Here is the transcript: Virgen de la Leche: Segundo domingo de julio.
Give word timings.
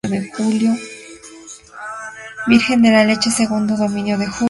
Virgen 2.47 2.81
de 2.81 2.89
la 2.89 3.05
Leche: 3.05 3.29
Segundo 3.29 3.77
domingo 3.77 4.17
de 4.17 4.25
julio. 4.25 4.39